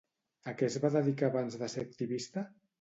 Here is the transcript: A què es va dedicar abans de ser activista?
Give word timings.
A 0.51 0.53
què 0.61 0.69
es 0.69 0.77
va 0.85 0.91
dedicar 0.95 1.29
abans 1.31 1.61
de 1.63 1.71
ser 1.77 1.87
activista? 1.91 2.49